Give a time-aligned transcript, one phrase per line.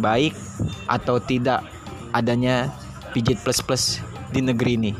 [0.00, 0.34] baik
[0.88, 1.62] atau tidak
[2.10, 2.72] adanya
[3.12, 3.84] pijit plus plus
[4.34, 4.92] di negeri ini.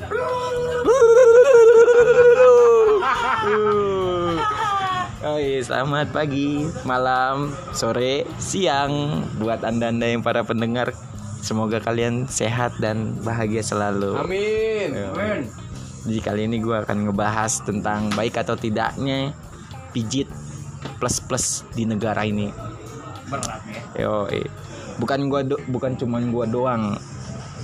[5.21, 10.97] Hai, selamat pagi, malam, sore, siang buat anda-anda yang para pendengar.
[11.41, 14.17] Semoga kalian sehat dan bahagia selalu.
[14.17, 14.93] Amin.
[14.93, 15.49] Amin.
[16.05, 19.37] Jadi kali ini gue akan ngebahas tentang baik atau tidaknya
[19.93, 20.29] pijit
[20.97, 22.49] plus plus di negara ini.
[23.29, 23.81] Berat ya.
[24.05, 24.29] Yo,
[25.01, 26.95] bukan gua do- bukan cuman gua doang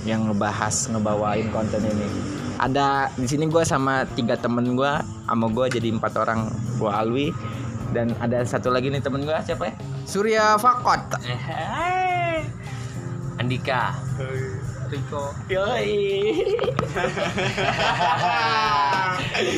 [0.03, 2.09] yang ngebahas ngebawain konten ini.
[2.57, 6.49] Ada di sini gua sama tiga temen gua, sama gua jadi empat orang.
[6.81, 7.29] Gua Alwi
[7.93, 9.73] dan ada satu lagi nih temen gua siapa ya?
[10.03, 11.21] Surya Fakot.
[13.37, 13.93] Andika
[14.87, 15.35] Riko.
[15.51, 15.99] Yoi.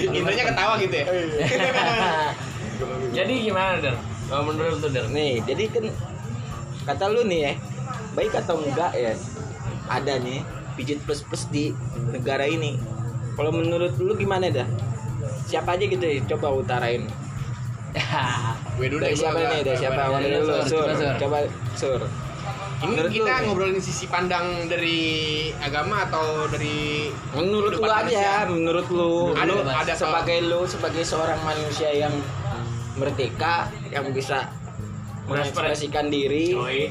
[0.09, 1.05] Intinya ketawa gitu ya.
[3.17, 3.95] jadi gimana der
[4.29, 5.85] menurut der Nih, jadi kan
[6.89, 7.53] kata lu nih ya,
[8.11, 9.13] baik atau enggak ya?
[9.87, 10.41] Ada nih
[10.73, 11.69] pijit plus plus di
[12.07, 12.77] negara ini.
[13.33, 14.65] Kalau menurut lu gimana dah?
[15.45, 16.19] Siapa aja gitu ya?
[16.27, 17.05] Coba utarain.
[18.77, 19.61] Gue dulu Dari deh, siapa nih?
[19.61, 19.95] Dari siapa?
[19.95, 21.13] nggak- Awal dari dulu, Sur, Sur.
[21.17, 21.37] coba,
[21.75, 22.01] Sur.
[22.79, 23.43] Ini Menurut kita lu?
[23.45, 24.99] ngobrolin sisi pandang dari
[25.59, 28.33] agama atau dari Menurut lu aja, manusia?
[28.47, 32.13] menurut lu, Ada- lu ada sebagai lu sebagai seorang manusia yang
[32.95, 34.47] merdeka yang bisa
[35.29, 36.81] mengekspresikan diri, Yoi.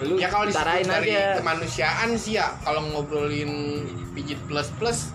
[0.00, 1.36] lu Ya kalau disebut utarain dari aja.
[1.36, 3.50] kemanusiaan sih ya kalau ngobrolin
[4.12, 5.10] pijit plus plus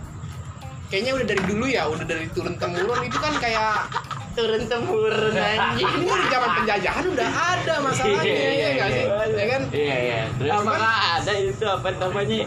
[0.88, 3.00] kayaknya udah dari dulu ya udah dari turun temurun.
[3.02, 3.90] Itu kan kayak
[4.34, 5.86] Turun temurun anjing.
[5.86, 8.96] ini dari zaman penjajahan udah ada masalahnya Iya, iya, ya nggak iya.
[8.96, 9.06] sih?
[9.32, 9.62] Ya kan?
[9.70, 10.22] Iya iya.
[10.34, 12.40] Terus Apakah ada itu apa namanya?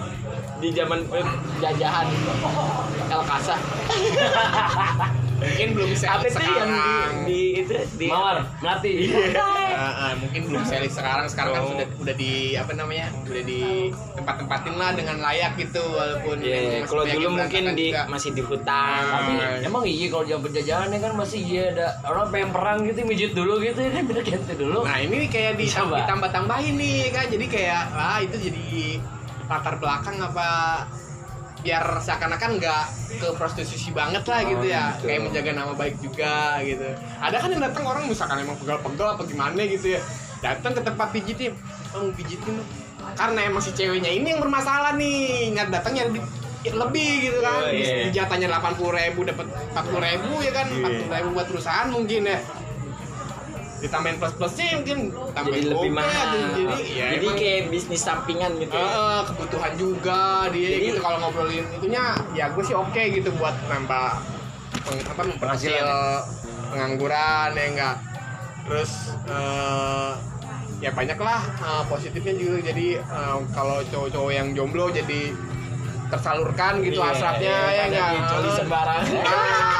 [0.57, 2.07] Di zaman penjajahan.
[3.07, 3.55] El Kasa?
[5.37, 6.91] mungkin belum bisa Apa itu yang di,
[7.23, 7.75] di itu?
[7.95, 8.41] Di mawar.
[8.59, 8.93] melati
[9.97, 11.70] Ah, ah, mungkin belum saya sekarang sekarang kan Oh.
[11.72, 17.05] sudah udah di apa namanya udah di tempat-tempatin lah dengan layak gitu walaupun masih kalau
[17.08, 18.05] dulu mungkin di juga.
[18.05, 19.01] masih di hutan.
[19.01, 19.56] tapi Ah.
[19.62, 23.56] emang iya kalau zaman penjajahannya kan masih iya ada orang pengen perang gitu mijit dulu
[23.58, 27.83] gitu ya kan bener gitu dulu Nah ini kayak di, ditambah-tambahin nih kan jadi kayak
[27.90, 28.67] ah itu jadi
[29.46, 30.48] latar belakang apa
[31.67, 32.83] biar seakan-akan nggak
[33.19, 35.11] ke prostitusi banget lah Oh, gitu ya gitu.
[35.11, 36.87] kayak menjaga nama baik juga gitu
[37.19, 40.01] ada kan yang datang orang misalkan emang pegal-pegal apa gimana gitu ya
[40.39, 41.53] datang ke tempat pijitin
[41.91, 42.69] oh mau pijitin dong."
[43.19, 46.07] karena emang si ceweknya ini yang bermasalah nih nggak datangnya
[46.67, 48.11] lebih gitu kan Oh, iya.
[48.11, 50.77] jatahnya delapan puluh ribu dapat empat puluh ribu ya kan Iya.
[50.77, 52.39] empat puluh ribu buat perusahaan mungkin ya
[53.77, 56.27] ditambahin plus plusnya mungkin jadi tambahin lebih gope, mahal.
[56.33, 58.73] jadi ya jadi emang, kayak bisnis sampingan gitu.
[58.73, 58.89] ya.
[58.89, 63.53] eh, kebutuhan juga dia Jadi- gitu kalau ngobrolin itunya ya gue sih oke gitu buat
[63.67, 64.07] nambah
[64.86, 66.23] apa memperkecil Penghasilan
[66.67, 67.97] pengangguran ya enggak
[68.65, 68.92] terus
[69.29, 70.11] eh,
[70.79, 75.36] ya banyak lah eh, positifnya juga jadi eh, kalau cowok-cowok yang jomblo jadi
[76.07, 79.75] tersalurkan gitu Iya, hasratnya iya, ya enggak sembarangan.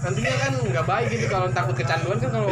[0.00, 2.48] Nantinya kan nggak baik gitu kalau takut kecanduan kan kalau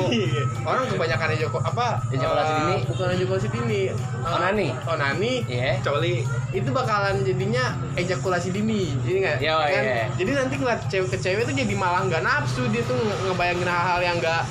[0.63, 2.77] orang kebanyakan Joko apa Ejakulasi eh, dini.
[2.85, 4.69] bukan ejakulasi dini Eh, Onani.
[4.85, 6.29] onani iya Coli.
[6.51, 7.65] itu bakalan jadinya
[7.95, 9.83] ejakulasi dini jadi nggak Iya, kan?
[9.83, 10.05] iya.
[10.15, 13.65] jadi nanti ngeliat cewek ke cewek tuh jadi malah nggak nafsu dia tuh nge- ngebayangin
[13.67, 14.43] hal-hal yang nggak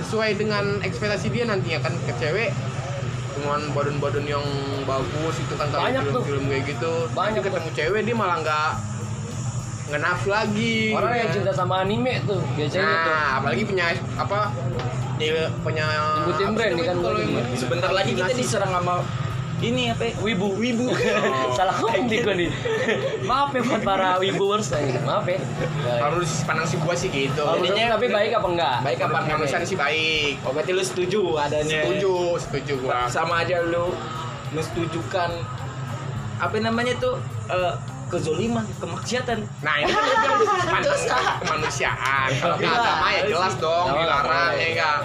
[0.00, 2.50] sesuai dengan ekspektasi dia nantinya kan ke cewek
[3.34, 4.44] cuman badun-badun yang
[4.84, 8.70] bagus itu kan kalau film-film kayak gitu Banyak nanti ketemu cewek dia malah nggak
[9.94, 13.84] nggak nafsu lagi orang yang cinta sama anime tuh biasanya tuh nah apalagi punya
[14.18, 14.50] apa
[15.14, 15.86] dia punya
[16.18, 17.54] Nyebutin brand kan kalau jadi.
[17.54, 19.06] Sebentar lagi kita diserang sama
[19.62, 20.10] ini apa?
[20.10, 20.12] ya?
[20.18, 20.58] Wibu.
[20.58, 20.90] Wibu.
[21.56, 22.50] salah ngomong nih gue nih
[23.22, 25.38] maaf ya buat para wibers aja maaf ya
[26.20, 29.36] sisi pandang si gua sih gitu Jadinya- tapi baik apa enggak Baik apa enggak?
[29.38, 31.86] manusia sih baik Oh, berarti lu setuju adanya.
[31.86, 33.94] setuju setuju gua Sama aja lu
[34.50, 35.30] mensetujukan
[36.34, 37.72] apa namanya tuh eh,
[38.06, 39.38] kezoliman, kemaksiatan.
[39.60, 40.18] Nah ini kan udah
[40.64, 41.02] pandang
[41.40, 42.28] kemanusiaan.
[42.34, 42.74] Kalau ke Iya.
[42.74, 44.58] agama ya jelas dong Iya, dilarang iya.
[44.58, 44.98] ya enggak.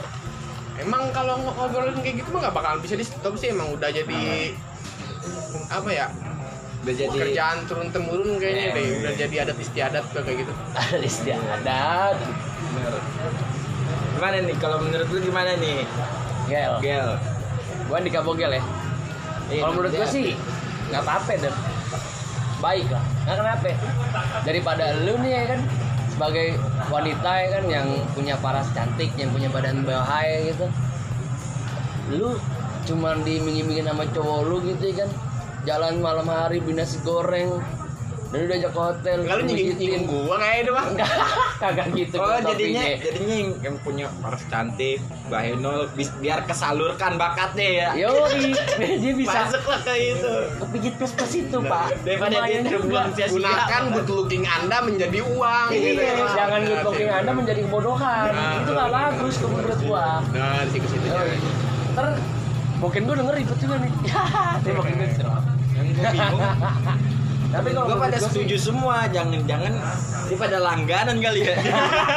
[0.79, 4.55] Emang kalau ngobrolin kayak gitu mah nggak bakalan bisa di stop sih emang udah jadi
[5.67, 6.07] apa ya
[6.79, 8.95] Udah jadi kerjaan turun temurun kayaknya Iya, deh iya.
[8.97, 10.53] udah jadi adat istiadat kayak gitu.
[10.79, 12.15] ada istiadat
[14.09, 15.83] Gimana nih kalau menurut lu gimana nih?
[16.45, 17.09] gel Gel.
[17.85, 18.63] gua di kabogel ya
[19.47, 20.33] Iya, kalau menurut gua sih
[20.87, 21.53] nggak apa-apa dan
[22.59, 23.03] baik lah.
[23.25, 23.71] Nggak kenapa?
[24.43, 25.59] Daripada lu nih ya kan?
[26.11, 26.47] Sebagai
[26.91, 30.67] wanita ya kan yang punya paras cantik yang punya badan bahaya gitu.
[32.11, 32.35] Lu
[32.87, 35.09] cuman diiming-imingin sama cowok lu gitu ya kan?
[35.67, 37.59] Jalan malam hari beli nasi goreng
[38.29, 40.85] dan udah ajak hotel Enggak lu nyinggung gua kayak itu mah.
[40.87, 41.09] Enggak,
[41.61, 47.17] kagak gitu Oh jadinya jadinya yang, yang punya paras cantik, Mbak Henol bis- biar kesalurkan
[47.17, 47.89] bakatnya ya.
[47.99, 48.53] Yoi,
[49.01, 50.33] dia bisa Masuklah ke itu.
[50.55, 53.33] kepijit plus plus itu pak Daripada dia terbuang sia-sia.
[53.33, 55.99] Gunakan good looking Anda menjadi uang gitu.
[55.99, 58.61] Iya, jangan good looking anda menjadi kebodohan Nah.
[58.61, 60.97] itu gak bagus kalau menurut gua Nah, di situ.
[61.03, 61.37] Yoi.
[61.89, 62.05] ntar
[62.77, 64.21] mungkin gua denger ribet juga nih ya
[64.61, 66.41] Yang gue bingung.
[67.49, 69.73] Tapi kalau Gue pada gua sih- setuju semua, jangan-jangan
[70.25, 71.57] dia pada langganan kali ya.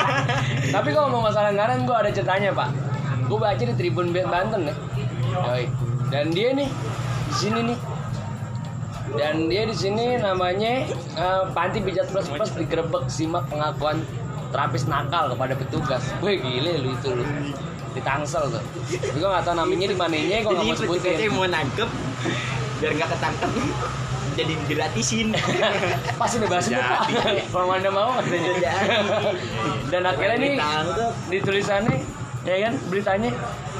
[0.77, 2.69] Tapi kalau mau masalah anggaran gue ada ceritanya pak.
[3.25, 4.75] Gue baca di Tribun Banten ya.
[5.33, 5.65] Yoi.
[6.09, 6.69] Dan dia nih
[7.25, 7.79] di sini nih.
[9.13, 10.85] Dan dia di sini namanya
[11.17, 14.05] eh, Panti Pijat Plus Plus digerebek simak pengakuan
[14.49, 16.05] terapis nakal kepada petugas.
[16.21, 17.25] Wih gile lu itu lu.
[17.93, 18.61] Di Tangsel tuh.
[18.91, 21.29] Tapi gue gak tau namanya di mananya gue gak Jadi mau sebutin.
[21.31, 21.89] mau nangkep
[22.79, 23.51] biar nggak ketangkep
[24.39, 25.29] jadi gratisin.
[26.15, 26.61] Pasti tuh, pak.
[27.47, 28.53] Kalau anda mau katanya.
[29.87, 31.13] Dan akhirnya nih Ditangkep.
[31.29, 31.97] di tulisannya
[32.43, 33.31] ya kan beritanya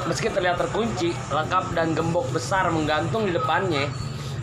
[0.03, 3.91] meski terlihat terkunci lengkap dan gembok besar menggantung di depannya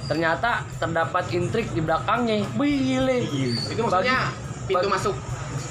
[0.05, 3.25] ternyata terdapat intrik di belakangnya Wih, gile
[3.65, 5.15] Itu maksudnya Bagi- pintu bagi- masuk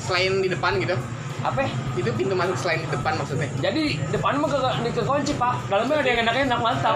[0.01, 0.97] selain di depan gitu.
[1.39, 1.59] Apa?
[1.63, 1.69] Ya?
[1.95, 3.47] Itu pintu masuk selain di depan maksudnya.
[3.63, 5.53] jadi depan mah ke, di kekunci pak.
[5.71, 6.95] Dalamnya ada yang enak-enak mantap.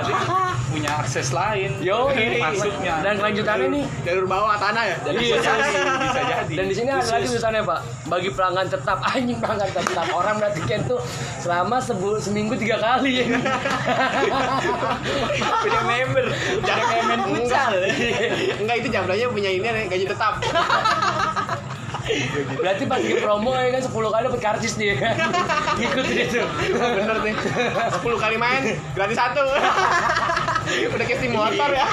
[0.68, 1.72] Punya akses lain.
[1.80, 3.00] Yo masuknya.
[3.04, 3.84] Dan kelanjutannya nih.
[4.04, 4.96] Jalur bawah tanah ya.
[5.14, 6.54] Iya, bisa jadi bisa jadi.
[6.54, 7.80] Dan di sini ada lagi tulisannya Pak,
[8.10, 10.06] bagi pelanggan tetap anjing pelanggan tetap.
[10.12, 11.00] Orang berarti kan tuh
[11.40, 13.24] selama sebu seminggu tiga kali.
[13.24, 13.26] Ya.
[15.64, 16.26] Punya member,
[16.64, 17.72] kayak main futsal.
[18.60, 20.34] Enggak itu jambranya punya ini gaji tetap.
[22.60, 25.16] berarti pas di promo ya kan 10 kali dapat karcis dia kan.
[25.80, 26.48] Ngikut dia tuh.
[26.76, 27.36] Bener nih.
[27.36, 28.62] 10 kali main
[28.92, 29.44] gratis satu.
[30.96, 31.86] Udah kayak motor ya.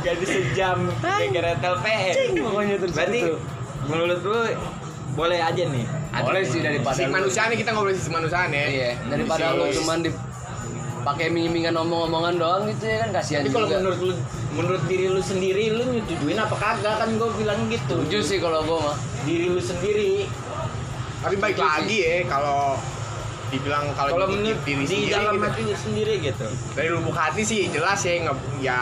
[0.00, 2.14] Jadi sejam kayak keretel PS.
[2.36, 3.34] Pokoknya terus Berarti itu.
[3.88, 4.40] menurut lu
[5.16, 5.84] boleh aja nih.
[6.10, 8.64] boleh sih daripada Si manusia nih kita ngobrolin sisi manusia nih.
[8.66, 10.10] Iya, daripada lu cuman di
[11.00, 14.12] pakai miming-mimingan omong-omongan doang gitu ya kan kasihan Tapi kalau menurut lu
[14.50, 17.94] menurut diri lu sendiri lu nyetujuin apa kagak kan gue bilang gitu.
[17.98, 18.96] Setuju sih kalau gua mah.
[19.22, 20.26] Diri lu sendiri.
[21.20, 22.80] Tapi baik lagi ya kalau
[23.50, 25.44] dibilang kalau Kalau menurut diri di sendiri dalam gitu.
[25.44, 26.46] hati lu sendiri gitu.
[26.72, 28.80] dari lubuk hati sih jelas ya nggak ya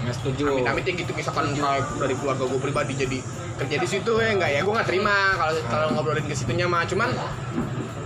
[0.00, 0.42] Nggak setuju.
[0.48, 1.56] amit-amit ya gitu misalkan
[1.96, 3.18] dari keluarga gue pribadi jadi
[3.60, 6.88] kerja di situ ya nggak ya gue nggak terima kalau kalau ngobrolin ke situnya mah
[6.88, 7.12] cuman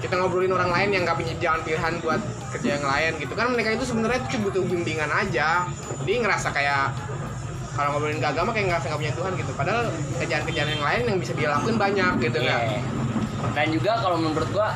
[0.02, 2.20] kita ngobrolin orang lain yang nggak punya jalan pilihan buat
[2.52, 5.64] kerja yang lain gitu kan mereka itu sebenarnya cuma butuh bimbingan aja
[6.04, 6.90] dia ngerasa kayak
[7.74, 9.82] kalau ngobrolin ke agama kayak ngerasa nggak punya Tuhan gitu padahal
[10.18, 12.54] kerjaan-kerjaan yang lain yang bisa dia lakuin banyak gitu Iya.
[12.54, 12.82] kan
[13.54, 14.74] Dan juga kalau menurut gua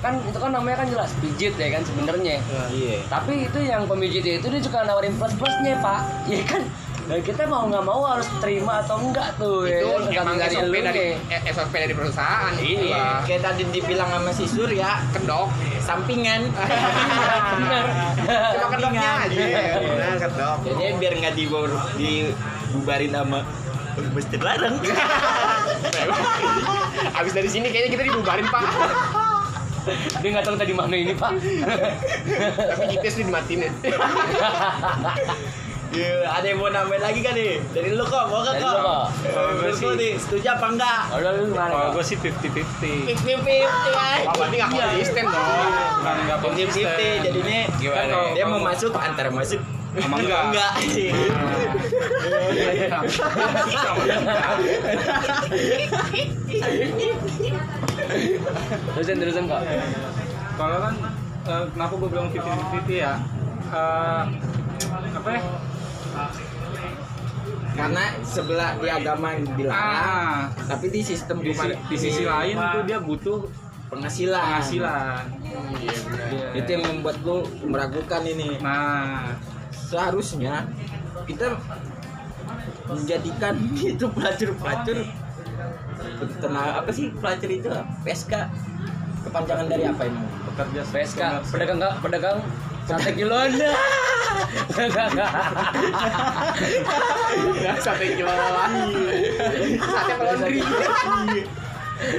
[0.00, 2.40] kan itu kan namanya kan jelas pijit ya kan sebenarnya.
[2.72, 3.04] Iya.
[3.04, 6.64] Tapi itu yang pemijit itu dia suka nawarin plus plusnya pak, ya kan?
[7.02, 10.00] Dan kita mau nggak mau harus terima atau enggak tuh ya itu kan?
[10.14, 12.94] emang Tergantung SOP dari eh, SOP dari perusahaan gitu Iya.
[12.94, 13.18] lah.
[13.24, 15.46] Kayak tadi dibilang sama si Surya, kedok
[15.80, 16.40] sampingan.
[17.56, 17.84] Benar.
[18.52, 19.42] cuma kedoknya aja
[19.90, 23.38] nah kedok Jadi biar nggak dibubar- dibubarin sama
[24.10, 24.74] bus terlarang.
[27.18, 28.62] Abis dari sini kayaknya kita dibubarin pak
[30.20, 31.32] dia nggak tahu tadi mana ini pak.
[32.70, 33.70] Tapi GPS nih dimatiin ya
[35.90, 37.58] Iya, ada yang mau nambahin lagi kan nih?
[37.74, 38.70] Dari lu kok, mau Dari kok?
[38.70, 39.04] lu, kok.
[39.26, 41.00] Menurut lu nih, setuju apa enggak?
[41.10, 41.68] Udah lu gimana?
[41.68, 43.58] kalau gue sih 50-50 Fifty fifty
[43.90, 44.18] kan?
[44.22, 45.66] Oh berarti gak konsisten dong
[45.98, 48.06] bukan nggak Fifty konsisten fifty, jadinya Gimana?
[48.06, 49.60] kan dia mau masuk antara masuk
[49.90, 50.42] Sama enggak.
[50.46, 50.72] enggak.
[58.94, 59.60] Terusin terusin kok.
[60.54, 60.94] kalau kan
[61.46, 63.12] eh, kenapa gue bilang 50-50 ya
[63.70, 64.22] Eh,
[64.90, 65.40] apa ya
[67.70, 70.40] Karena sebelah di agama dilarang, ah.
[70.68, 73.48] tapi di sistem di, si- di sisi lain tuh dia butuh
[73.88, 74.60] penghasilan.
[74.60, 75.22] penghasilan.
[75.80, 76.46] Iya benar Iya.
[76.60, 78.60] Itu yang membuat gue meragukan ini.
[78.60, 79.32] nah.
[79.70, 80.66] Seharusnya
[81.24, 81.56] kita
[82.86, 83.54] menjadikan
[83.96, 84.98] itu pelacur-pelacur.
[86.42, 87.70] Tenaga apa sih pelacur itu?
[88.04, 88.32] PSK
[89.20, 90.24] kepanjangan dari apa emang?
[90.48, 91.20] pekerja PSK,
[91.52, 92.38] pedagang pedagang
[92.86, 93.74] sate kiloan dah.
[97.80, 98.32] Sate kilo
[99.80, 100.60] Sate laundry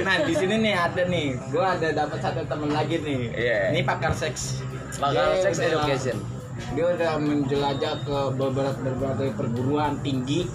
[0.06, 3.20] Nah di sini nih ada nih, gua ada dapat satu temen lagi nih.
[3.34, 3.58] Iya.
[3.74, 4.62] Ini pakar seks.
[4.94, 6.16] Dia sex udah- education.
[6.78, 10.46] Dia udah menjelajah ke beberapa berbagai perguruan tinggi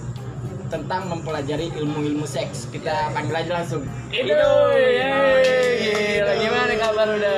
[0.68, 2.68] tentang mempelajari ilmu-ilmu seks.
[2.68, 3.82] Kita panggil aja langsung.
[4.08, 5.42] Itu, yeay,
[5.80, 6.32] gila.
[6.38, 7.36] Gimana kabar udah?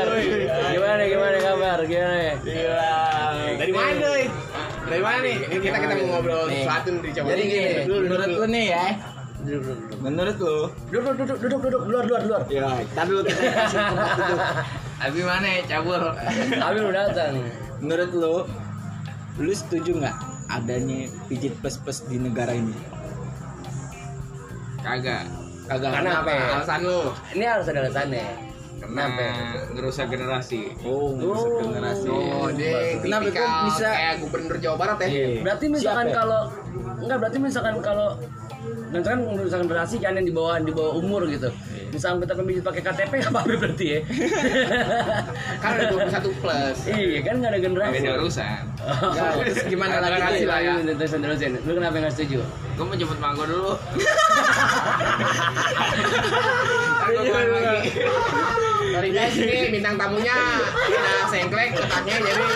[0.70, 1.78] Gimana gimana kabar?
[1.82, 2.32] Gimana?
[2.40, 2.94] Gila.
[3.56, 4.24] Dari mana doi?
[4.82, 5.36] Dari mana nih?
[5.40, 6.62] Ini kita kita mau ngobrol Nih.
[6.62, 7.26] sesuatu nih coba.
[7.28, 8.84] Jadi gini, menurut lu nih ya,
[9.40, 9.98] Duduk, duduk, duduk.
[10.02, 10.56] menurut lu,
[10.92, 12.42] Duduk, duduk, duduk, duduk, luar, luar, luar.
[12.52, 14.38] ya, kita dulu kita kasih tempat duduk.
[15.00, 16.02] Abi mana ya cabul?
[16.58, 17.32] Abi udah datang.
[17.80, 18.36] Menurut lu,
[19.38, 20.16] lu setuju nggak
[20.50, 22.74] adanya pijit plus-plus di negara ini?
[24.80, 25.22] Kagak.
[25.68, 26.32] Kagak Karena apa?
[26.60, 27.00] Alasan lu?
[27.36, 28.49] Ini harus ada alasannya.
[28.80, 29.26] Kenapa?
[29.70, 30.60] ngerusak generasi.
[30.82, 31.60] Oh, ngerusak Oh.
[31.62, 32.08] generasi.
[32.08, 33.88] Oh, dia Kenapa kok tipikal bisa?
[33.88, 35.06] kayak gubernur Jawa Barat ya?
[35.06, 35.28] Iya.
[35.40, 36.18] Berarti misalkan Siapa ya?
[36.18, 36.40] kalau
[36.98, 38.08] enggak berarti misalkan kalau
[38.90, 41.48] misalkan misalkan generasi kan yang di bawah di bawah umur gitu.
[41.90, 44.00] Misalkan kita pemijit pakai KTP apa apa berarti ya?
[45.62, 46.78] Kan ada 21 plus.
[46.86, 47.94] iya kan nggak ada generasi.
[47.96, 48.62] Beda urusan.
[48.78, 50.72] Enggak, terus gimana Ada lagi generasi lah ya.
[50.76, 51.52] Lanjut, terusin terusin.
[51.60, 52.38] Lu kenapa nggak setuju?
[52.72, 53.72] Gue mau jemput manggo dulu.
[55.90, 57.90] Ntar gua keluar lagi.
[59.10, 60.36] Sorry guys, ini bintang tamunya
[60.86, 62.46] kita sengklek letaknya jadi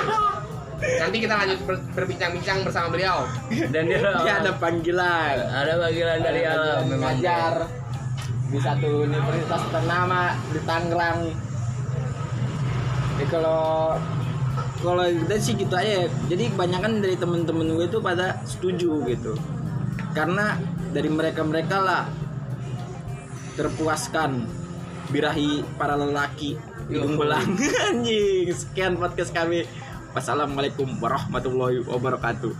[1.02, 3.26] nanti kita lanjut ber- berbincang-bincang bersama beliau.
[3.50, 5.34] Dan dia Dia ada panggilan.
[5.50, 7.00] ada panggilan dari alam panggilan memang.
[7.18, 7.52] ngajar
[8.54, 11.20] di satu universitas ternama di Tangerang.
[13.10, 13.62] Jadi kalau
[14.78, 15.90] kalau kita sih gitu aja.
[15.90, 16.06] ya.
[16.30, 19.34] Jadi kebanyakan dari temen-temen gue itu pada setuju gitu.
[20.14, 20.54] Karena
[20.94, 22.06] dari mereka-mereka lah
[23.58, 24.62] terpuaskan
[25.14, 26.58] birahi para lelaki
[26.90, 27.54] hidung belang
[27.86, 28.50] anjing.
[28.50, 29.62] Sekian podcast kami.
[30.14, 32.54] Wassalamualaikum warahmatullahi wabarakatuh